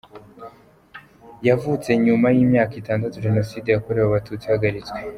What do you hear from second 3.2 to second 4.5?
Jenoside yakorewe Abatutsi